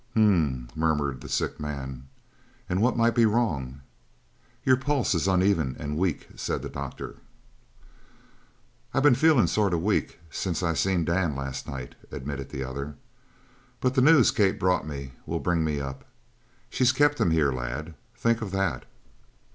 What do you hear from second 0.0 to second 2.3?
"H m m!" murmured the sick man.